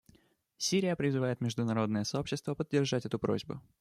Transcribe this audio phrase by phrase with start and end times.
[0.57, 3.61] Сирия призывает международное сообщество поддержать эту просьбу.